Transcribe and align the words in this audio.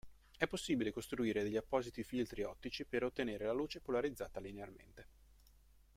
È 0.35 0.47
possibile 0.47 0.89
costruire 0.91 1.43
degli 1.43 1.57
appositi 1.57 2.03
filtri 2.03 2.41
ottici 2.41 2.85
per 2.87 3.03
ottenere 3.03 3.47
luce 3.53 3.81
polarizzata 3.81 4.39
linearmente. 4.39 5.07